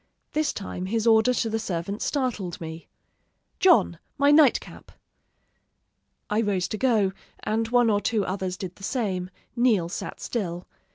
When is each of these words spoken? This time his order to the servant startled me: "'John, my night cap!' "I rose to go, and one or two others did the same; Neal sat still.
This 0.31 0.51
time 0.51 0.87
his 0.87 1.05
order 1.05 1.31
to 1.31 1.47
the 1.47 1.59
servant 1.59 2.01
startled 2.01 2.59
me: 2.59 2.87
"'John, 3.59 3.99
my 4.17 4.31
night 4.31 4.59
cap!' 4.59 4.91
"I 6.27 6.41
rose 6.41 6.67
to 6.69 6.77
go, 6.79 7.11
and 7.43 7.67
one 7.67 7.91
or 7.91 8.01
two 8.01 8.25
others 8.25 8.57
did 8.57 8.77
the 8.77 8.83
same; 8.83 9.29
Neal 9.55 9.89
sat 9.89 10.19
still. 10.19 10.65